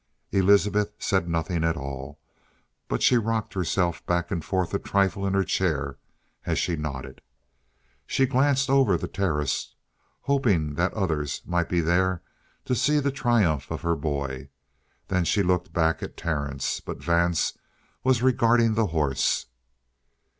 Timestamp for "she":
3.03-3.19, 6.57-6.75, 8.07-8.25, 15.23-15.43